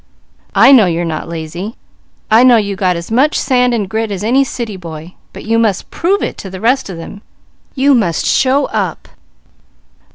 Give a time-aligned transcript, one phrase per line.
[0.55, 1.75] I know you're not lazy, and
[2.31, 5.59] I know you got as much sand and grit as any city boy, but you
[5.59, 7.21] must prove it to the rest of them.
[7.75, 9.07] You must show up!"